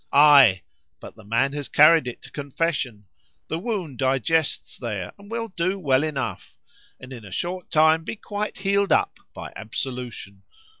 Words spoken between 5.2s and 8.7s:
will do well enough, and in a short time be quite